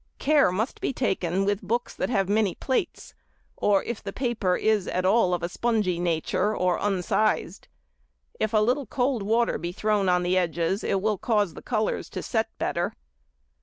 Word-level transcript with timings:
Care 0.17 0.51
must 0.51 0.81
be 0.81 0.93
taken 0.93 1.45
with 1.45 1.61
books 1.61 1.93
that 1.93 2.09
have 2.09 2.27
many 2.27 2.55
plates, 2.55 3.13
or 3.55 3.83
if 3.83 4.01
the 4.01 4.11
paper 4.11 4.55
is 4.55 4.87
at 4.87 5.05
all 5.05 5.31
of 5.31 5.43
a 5.43 5.47
spongy 5.47 5.99
nature 5.99 6.57
or 6.57 6.79
unsized. 6.79 7.67
If 8.39 8.51
a 8.51 8.57
little 8.57 8.87
cold 8.87 9.21
water 9.21 9.59
be 9.59 9.71
thrown 9.71 10.09
on 10.09 10.23
the 10.23 10.35
edges 10.39 10.83
it 10.83 11.03
will 11.03 11.19
cause 11.19 11.53
the 11.53 11.61
colours 11.61 12.09
to 12.09 12.23
set 12.23 12.49
better. 12.57 12.95